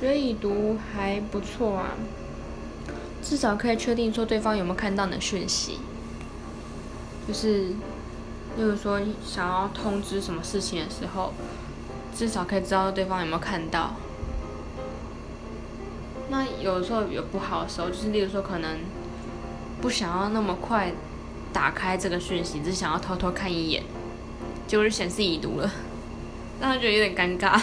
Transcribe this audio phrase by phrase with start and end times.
[0.00, 1.90] 觉得已读还不错啊，
[3.22, 5.78] 至少可以确定说对方有没有看到你的讯息。
[7.26, 11.32] 就是，例如说想要通知什么事情的时候，
[12.14, 13.94] 至少可以知道对方有没有看到。
[16.28, 18.78] 那有的时候有不好的时候，就是例如说可能
[19.80, 20.92] 不想要那么快
[21.52, 23.82] 打开这个讯息，只想要偷偷看一眼，
[24.66, 25.70] 结果是显示已读了，
[26.60, 27.58] 让他觉得有点尴尬。